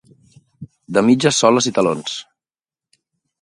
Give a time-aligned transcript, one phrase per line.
[0.97, 2.17] De mitges soles i talons.